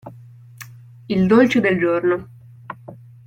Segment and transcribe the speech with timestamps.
[1.09, 2.27] Il dolce del giorno.